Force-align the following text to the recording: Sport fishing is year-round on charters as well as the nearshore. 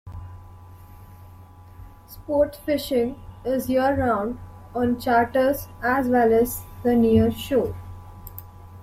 Sport 2.07 2.55
fishing 2.55 3.21
is 3.45 3.69
year-round 3.69 4.39
on 4.73 4.99
charters 4.99 5.67
as 5.83 6.07
well 6.07 6.33
as 6.33 6.63
the 6.81 6.95
nearshore. 6.95 7.75